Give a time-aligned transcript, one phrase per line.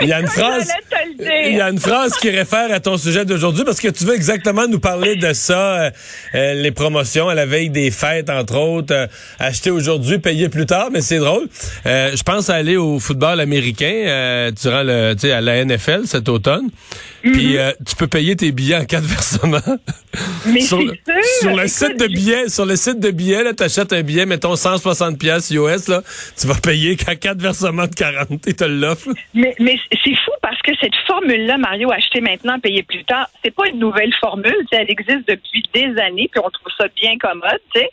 [0.00, 0.68] il y a une phrase.
[1.18, 4.14] Il y a une phrase qui réfère à ton sujet d'aujourd'hui parce que tu veux
[4.14, 5.90] exactement nous parler de ça, euh,
[6.34, 9.06] euh, les promotions à la veille des fêtes, entre autres, euh,
[9.38, 11.48] acheter aujourd'hui, payer plus tard, mais c'est drôle.
[11.86, 15.64] Euh, je pense à aller au football américain euh, durant le, tu sais, à la
[15.64, 16.68] NFL cet automne.
[17.32, 19.78] Puis euh, tu peux payer tes billets en quatre versements.
[20.46, 21.24] Mais sur le, sûr.
[21.40, 24.26] sur le Écoute, site de billets, sur le site de billets, là, t'achètes un billet,
[24.26, 26.02] mettons 160 pièces US, là,
[26.38, 29.08] tu vas payer qu'à quatre versements de 40, et te l'offre.
[29.34, 33.54] Mais, mais c'est fou parce que cette formule-là, Mario, acheter maintenant, payer plus tard, c'est
[33.54, 34.54] pas une nouvelle formule.
[34.70, 37.60] Elle existe depuis des années, puis on trouve ça bien commode.
[37.74, 37.90] tu sais.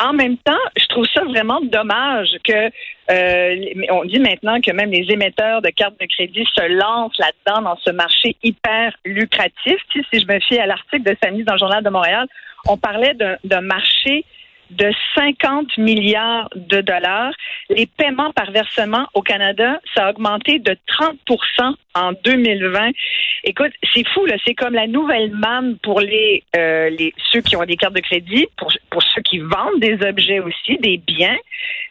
[0.00, 2.70] En même temps, je trouve ça vraiment dommage que
[3.10, 7.62] euh, on dit maintenant que même les émetteurs de cartes de crédit se lancent là-dedans
[7.62, 9.76] dans ce marché hyper lucratif.
[9.90, 12.28] Tu sais, si je me fie à l'article de samedi dans le Journal de Montréal,
[12.68, 14.24] on parlait d'un marché
[14.70, 17.32] de 50 milliards de dollars.
[17.70, 22.90] Les paiements par versement au Canada, ça a augmenté de 30% en 2020.
[23.44, 24.36] Écoute, c'est fou, là.
[24.46, 26.90] C'est comme la nouvelle manne pour les, euh,
[27.32, 28.46] ceux qui ont des cartes de crédit,
[28.98, 31.36] pour ceux qui vendent des objets aussi, des biens.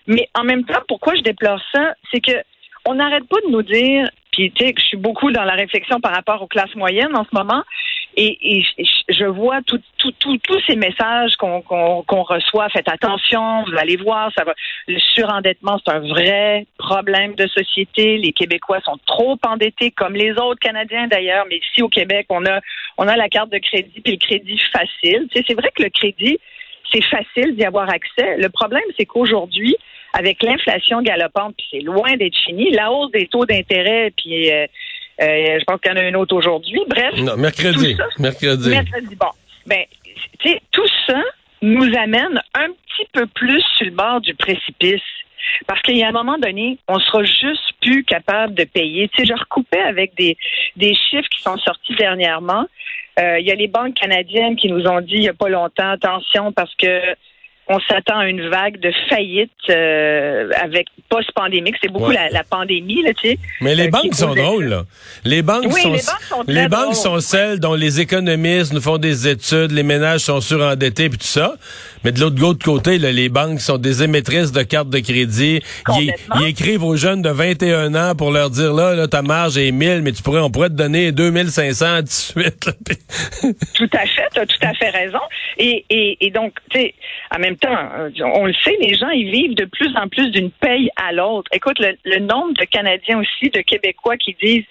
[0.08, 1.94] Mais en même temps, pourquoi je déplore ça?
[2.11, 2.33] C'est que
[2.86, 6.02] on n'arrête pas de nous dire, puis tu sais, je suis beaucoup dans la réflexion
[6.02, 7.64] par rapport aux classes moyennes en ce moment,
[8.17, 8.61] et,
[9.09, 9.81] je- vois tous
[10.67, 11.61] ces messages qu'on
[12.23, 12.67] reçoit.
[12.69, 14.53] Faites attention, vous allez voir, ça va.
[14.88, 18.17] Le surendettement, c'est un vrai problème de société.
[18.17, 21.45] Les Québécois sont trop endettés, comme les autres Canadiens d'ailleurs.
[21.49, 22.59] Mais ici au Québec, on a
[22.97, 25.27] on a la carte de crédit puis le crédit facile.
[25.31, 26.38] Tu sais, c'est vrai que le crédit
[26.91, 28.38] c'est facile d'y avoir accès.
[28.38, 29.75] Le problème, c'est qu'aujourd'hui,
[30.13, 34.66] avec l'inflation galopante, puis c'est loin d'être fini, la hausse des taux d'intérêt, puis euh,
[35.21, 36.80] euh, je pense qu'il y en a une autre aujourd'hui.
[36.87, 37.95] Bref, Non, mercredi.
[37.95, 38.70] Ça, mercredi.
[38.70, 39.30] mercredi, bon,
[39.65, 39.83] ben,
[40.39, 41.21] tu sais, tout ça
[41.61, 45.02] nous amène un petit peu plus sur le bord du précipice.
[45.67, 49.09] Parce qu'il y a un moment donné, on sera juste plus capable de payer.
[49.09, 50.37] Tu sais, je recoupais avec des,
[50.93, 52.65] chiffres qui sont sortis dernièrement.
[53.20, 55.49] Euh, Il y a les banques canadiennes qui nous ont dit il n'y a pas
[55.49, 57.02] longtemps, attention, parce que
[57.70, 61.76] on s'attend à une vague de faillite euh, avec post-pandémique.
[61.82, 62.16] C'est beaucoup Ouais.
[62.16, 63.39] la, la pandémie, là, tu sais.
[63.61, 64.83] Mais les euh, banques sont drôles, là.
[65.26, 66.95] Les banques Oui, sont, les banques sont très les banques drôles.
[66.95, 71.26] sont celles dont les économistes nous font des études, les ménages sont surendettés puis tout
[71.26, 71.55] ça.
[72.04, 75.61] Mais de l'autre côté, là, les banques sont des émettrices de cartes de crédit.
[75.99, 79.58] Ils, ils écrivent aux jeunes de 21 ans pour leur dire là, là ta marge
[79.58, 82.66] est 1000, mais tu pourrais, on pourrait te donner 2500 à 18.
[82.66, 82.72] là.
[82.86, 82.98] Puis-
[83.76, 85.20] Tout à fait, tu as tout à fait raison.
[85.58, 86.94] Et, et, et donc, tu sais,
[87.36, 90.51] en même euh, on le sait, les gens, ils vivent de plus en plus d'une
[90.51, 91.49] paye à l'autre.
[91.53, 94.65] Écoute, le, nombre de Canadiens aussi, de Québécois qui disent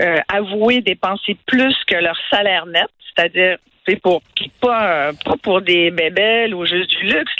[0.00, 4.22] euh, avouer dépenser plus que leur salaire net, c'est-à-dire, c'est pour
[4.60, 5.10] pas,
[5.42, 7.34] pour des bébelles ou juste du luxe,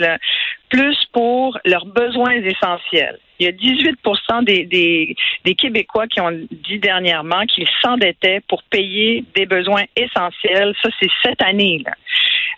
[0.68, 3.18] plus pour leurs besoins essentiels.
[3.38, 3.98] Il y a 18
[4.42, 10.74] des, des, des Québécois qui ont dit dernièrement qu'ils s'endettaient pour payer des besoins essentiels.
[10.82, 11.82] Ça, c'est cette année.
[11.84, 11.92] Là.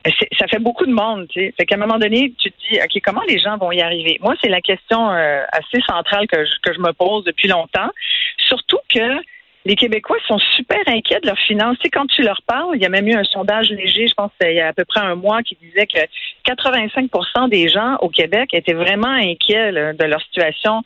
[0.04, 1.26] C'est- Ça fait beaucoup de monde.
[1.28, 1.54] Tu sais.
[1.56, 4.18] Fait qu'à un moment donné, tu te dis, OK, comment les gens vont y arriver?
[4.20, 7.90] Moi, c'est la question euh, assez centrale que je, que je me pose depuis longtemps.
[8.38, 9.20] Surtout que
[9.66, 11.76] les Québécois sont super inquiets de leurs finances.
[11.78, 14.14] Tu sais, quand tu leur parles, il y a même eu un sondage léger, je
[14.14, 15.98] pense il y a à peu près un mois, qui disait que
[16.44, 20.82] 85% des gens au Québec étaient vraiment inquiets de leur situation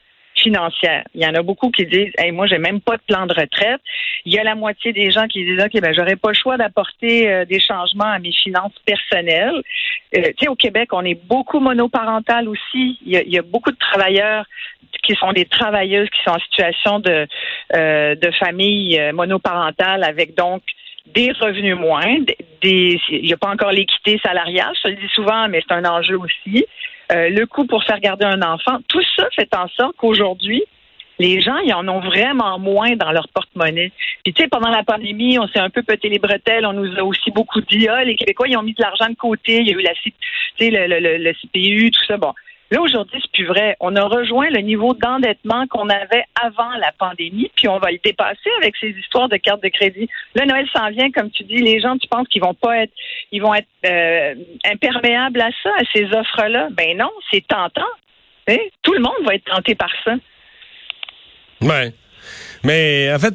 [1.15, 3.35] Il y en a beaucoup qui disent hey, moi j'ai même pas de plan de
[3.35, 3.81] retraite.
[4.25, 6.57] Il y a la moitié des gens qui disent OK ben j'aurais pas le choix
[6.57, 9.63] d'apporter euh, des changements à mes finances personnelles.
[10.17, 12.99] Euh, tu sais au Québec, on est beaucoup monoparental aussi.
[13.05, 14.45] Il y, a, beaucoup de travailleurs
[15.03, 17.27] qui sont des travailleuses qui sont en situation de
[17.75, 20.63] euh, famille monoparentale avec donc
[21.15, 22.33] des revenus moindres,
[22.63, 25.85] des il n'y a pas encore l'équité salariale, je le dis souvent, mais c'est un
[25.85, 26.67] enjeu aussi.
[27.11, 30.63] Euh, le coût pour faire garder un enfant, tout ça fait en sorte qu'aujourd'hui,
[31.19, 33.93] les gens, ils en ont vraiment moins dans leur porte-monnaie.
[34.25, 36.65] Puis tu sais, pendant la pandémie, on s'est un peu pété les bretelles.
[36.65, 39.17] On nous a aussi beaucoup dit, ah, les Québécois, ils ont mis de l'argent de
[39.17, 39.59] côté.
[39.59, 40.13] Il y a eu la, tu
[40.61, 42.19] le, le CPU, tout ça.
[42.19, 42.33] Bon,
[42.71, 43.77] là aujourd'hui, c'est plus vrai.
[43.81, 47.99] On a rejoint le niveau d'endettement qu'on avait avant la pandémie, puis on va le
[48.05, 50.09] dépasser avec ces histoires de cartes de crédit.
[50.35, 51.57] Là, Noël s'en vient, comme tu dis.
[51.57, 52.93] Les gens, tu penses qu'ils vont pas être,
[53.33, 54.35] ils vont être euh,
[54.65, 56.69] imperméables à ça, à ces offres-là.
[56.73, 57.83] Ben non, c'est tentant.
[58.83, 60.15] Tout le monde va être tenté par ça.
[61.61, 61.93] Ouais.
[62.65, 63.35] Mais en fait,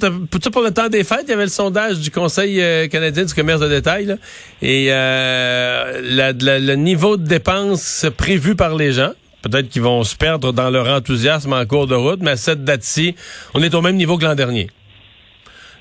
[0.51, 3.33] pour, le temps des fêtes, il y avait le sondage du Conseil euh, canadien du
[3.33, 4.15] commerce de détail.
[4.61, 9.11] et euh, le niveau de dépenses prévu par les gens,
[9.43, 12.63] Peut-être qu'ils vont se perdre dans leur enthousiasme en cours de route, mais à cette
[12.63, 13.15] date-ci,
[13.53, 14.69] on est au même niveau que l'an dernier.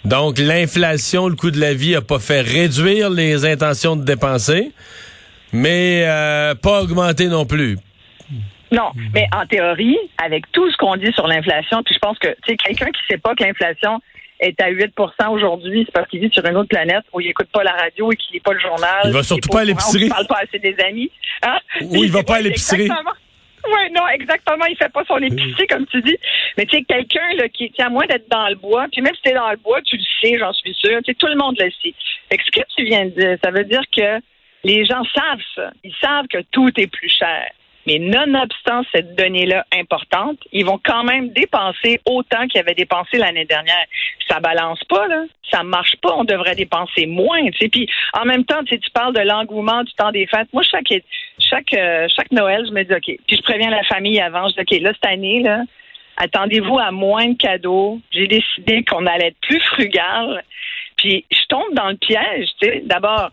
[0.04, 4.72] Donc, l'inflation, le coût de la vie a pas fait réduire les intentions de dépenser,
[5.52, 7.78] mais euh, pas augmenter non plus.
[8.72, 12.28] Non, mais en théorie, avec tout ce qu'on dit sur l'inflation, puis je pense que,
[12.28, 14.00] tu sais, quelqu'un qui sait pas que l'inflation
[14.40, 14.88] est à 8%
[15.30, 18.10] aujourd'hui, c'est parce qu'il vit sur une autre planète où il écoute pas la radio
[18.10, 19.02] et qu'il lit pas le journal.
[19.04, 20.04] Il va surtout pas à l'épicerie.
[20.04, 21.12] Il parle pas assez des amis.
[21.42, 21.58] Hein?
[21.82, 22.88] Ou il va pas à l'épicerie.
[23.64, 24.64] Oui, non, exactement.
[24.66, 26.16] Il fait pas son épicerie, comme tu dis.
[26.56, 29.22] Mais tu sais, quelqu'un là, qui, à moins d'être dans le bois, puis même si
[29.22, 30.98] t'es dans le bois, tu le sais, j'en suis sûr.
[31.04, 31.94] Tu sais, tout le monde le sait.
[32.28, 34.20] Fait que ce que tu viens de dire, ça veut dire que
[34.64, 35.70] les gens savent ça.
[35.84, 37.50] Ils savent que tout est plus cher.
[37.86, 43.44] Mais nonobstant cette donnée-là importante, ils vont quand même dépenser autant qu'ils avaient dépensé l'année
[43.44, 43.86] dernière.
[44.28, 45.24] Ça balance pas, là.
[45.50, 46.14] Ça marche pas.
[46.16, 47.44] On devrait dépenser moins.
[47.50, 47.68] Tu sais.
[47.68, 50.48] Puis en même temps, tu, parles de l'engouement du temps des fêtes.
[50.52, 50.92] Moi, chaque
[51.38, 53.18] chaque euh, chaque Noël, je me dis OK.
[53.26, 54.48] Puis je préviens la famille avant.
[54.48, 55.62] Je dis OK, là cette année, là,
[56.16, 58.00] attendez-vous à moins de cadeaux.
[58.12, 60.44] J'ai décidé qu'on allait être plus frugal.
[60.96, 62.48] Puis je tombe dans le piège.
[62.60, 62.82] Tu sais.
[62.84, 63.30] D'abord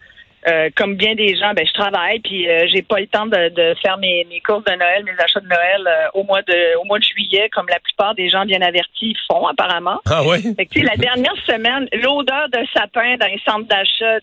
[0.50, 3.50] euh, comme bien des gens, ben je travaille puis euh, j'ai pas le temps de,
[3.50, 6.78] de faire mes, mes, courses de Noël, mes achats de Noël euh, au mois de
[6.78, 10.00] au mois de juillet, comme la plupart des gens bien avertis font apparemment.
[10.10, 10.22] Ah.
[10.56, 14.20] Fait que, la dernière semaine, l'odeur de sapin dans les centres d'achat,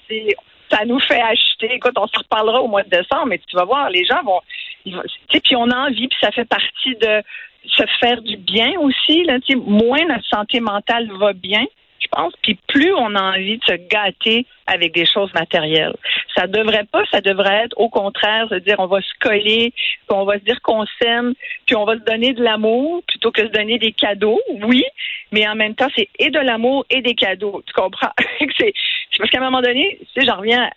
[0.71, 1.75] ça nous fait acheter.
[1.75, 4.41] Écoute, on se reparlera au mois de décembre, mais tu vas voir, les gens vont,
[4.85, 7.23] puis on a envie, puis ça fait partie de
[7.67, 9.25] se faire du bien aussi.
[9.25, 11.67] Là, moins notre santé mentale va bien
[12.07, 12.33] je pense.
[12.43, 15.95] Puis plus on a envie de se gâter avec des choses matérielles.
[16.37, 19.73] Ça devrait pas, ça devrait être au contraire de dire on va se coller,
[20.07, 21.35] qu'on va se dire qu'on s'aime,
[21.65, 24.85] puis on va se donner de l'amour plutôt que se donner des cadeaux, oui,
[25.33, 27.63] mais en même temps, c'est et de l'amour et des cadeaux.
[27.67, 28.13] Tu comprends?
[28.59, 28.73] c'est
[29.19, 30.71] parce qu'à un moment donné, tu sais, j'en reviens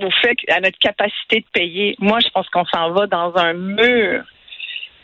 [0.00, 1.96] au fait à notre capacité de payer.
[1.98, 4.24] Moi, je pense qu'on s'en va dans un mur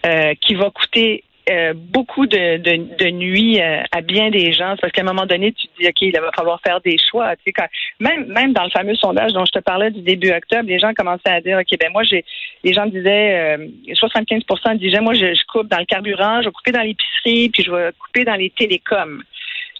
[0.06, 4.74] euh, qui va coûter euh, beaucoup de, de, de nuits euh, à bien des gens
[4.80, 7.36] parce qu'à un moment donné, tu te dis, OK, il va falloir faire des choix.
[7.36, 7.68] Tu sais, quand,
[8.00, 10.92] même, même dans le fameux sondage dont je te parlais du début octobre, les gens
[10.92, 12.24] commençaient à dire, OK, ben moi, j'ai
[12.64, 16.52] les gens disaient, euh, 75% disaient, moi, je, je, coupe dans le carburant, je vais
[16.52, 19.22] couper dans l'épicerie, puis je vais couper dans les télécoms.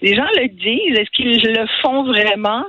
[0.02, 0.98] Les gens le disent.
[0.98, 2.64] Est-ce qu'ils le font vraiment?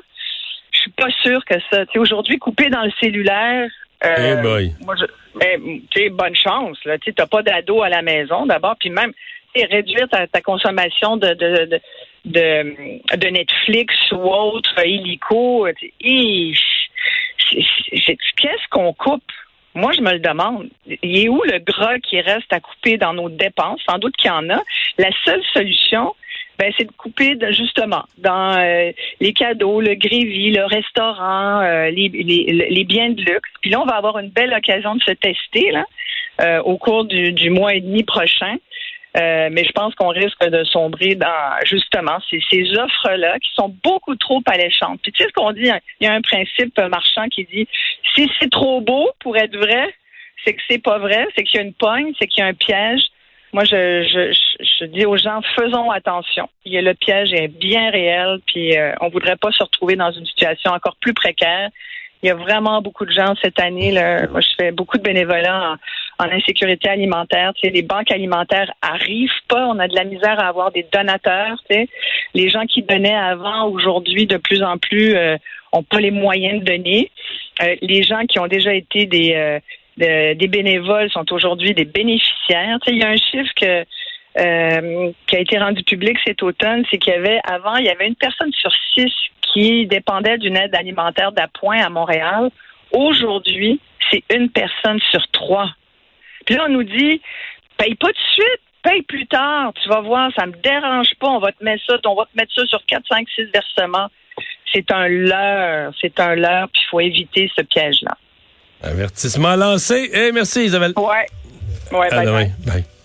[0.71, 1.85] Je suis pas sûre que ça.
[1.85, 3.69] Tu sais, aujourd'hui, couper dans le cellulaire,
[4.05, 4.71] euh, boy.
[4.85, 5.05] Moi, je,
[5.39, 6.77] ben, tu bonne chance.
[6.85, 6.97] Là.
[6.97, 9.13] Tu n'as pas d'ado à la maison d'abord, puis même
[9.55, 11.79] réduire ta, consommation de, de,
[12.25, 15.67] de, de, Netflix ou autre, illico.
[17.49, 19.23] Qu'est-ce qu'on coupe?
[19.73, 20.69] Moi, je me le demande.
[20.87, 23.81] Il est où le gras qui reste à couper dans nos dépenses?
[23.87, 24.61] Sans doute qu'il y en a.
[24.97, 26.15] La seule solution,
[26.57, 32.09] ben, c'est de couper justement dans euh, les cadeaux, le grévy, le restaurant, euh, les,
[32.09, 33.49] les, les, biens de luxe.
[33.61, 35.85] Puis là, on va avoir une belle occasion de se tester là
[36.41, 38.57] euh, au cours du, du, mois et demi prochain.
[39.15, 44.15] mais je pense qu'on risque de sombrer dans justement ces, ces offres-là qui sont beaucoup
[44.15, 44.99] trop alléchantes.
[45.03, 45.79] Puis tu sais ce qu'on dit, hein?
[45.99, 47.67] il y a un principe marchand qui dit
[48.15, 49.93] si c'est trop beau pour être vrai,
[50.43, 52.47] c'est que c'est pas vrai, c'est qu'il y a une pogne, c'est qu'il y a
[52.47, 53.01] un piège.
[53.57, 56.47] Moi, je, dis aux gens, faisons attention.
[56.63, 60.73] Le piège est bien réel, puis euh, on voudrait pas se retrouver dans une situation
[60.73, 61.71] encore plus précaire.
[62.21, 63.93] Il y a vraiment beaucoup de gens cette année.
[64.29, 65.75] Moi, je fais beaucoup de bénévolat
[66.19, 67.51] en, insécurité alimentaire.
[67.55, 69.65] Tu sais, les banques alimentaires arrivent pas.
[69.65, 71.59] On a de la misère à avoir des donateurs.
[71.67, 71.89] Tu sais.
[72.35, 75.35] Les gens qui donnaient avant, aujourd'hui, de plus en plus, euh,
[75.71, 77.09] ont pas les moyens de donner.
[77.63, 79.59] Euh, les gens qui ont déjà été des euh,
[79.97, 82.77] des bénévoles sont aujourd'hui des bénéficiaires.
[82.87, 83.51] Il y a un chiffre
[84.39, 87.89] euh, qui a été rendu public cet automne, c'est qu'il y avait avant, il y
[87.89, 89.11] avait une personne sur six
[89.41, 92.51] qui dépendait d'une aide alimentaire d'appoint à Montréal.
[92.91, 93.79] Aujourd'hui,
[94.11, 95.69] c'est une personne sur trois.
[96.45, 97.21] Puis là, on nous dit,
[97.77, 99.73] paye pas de suite, paye plus tard.
[99.81, 101.27] Tu vas voir, ça me dérange pas.
[101.27, 104.07] On va te mettre ça, on va te mettre ça sur 4, 5, 6 versements.
[104.71, 108.15] C'est un leurre, c'est un leurre, puis il faut éviter ce piège-là.
[108.83, 110.09] Avertissement lancé.
[110.13, 110.93] Eh, merci Isabelle.
[110.97, 111.25] Ouais.
[111.91, 112.43] Ouais, à bye demain.
[112.43, 112.53] bye.
[112.65, 112.96] bye.